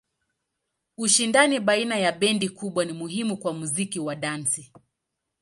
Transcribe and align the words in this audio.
Ushindani 0.97 1.59
baina 1.59 1.97
ya 1.99 2.11
bendi 2.11 2.49
kubwa 2.49 2.85
ni 2.85 2.93
muhimu 2.93 3.37
kwa 3.37 3.53
muziki 3.53 3.99
wa 3.99 4.15
dansi. 4.15 4.71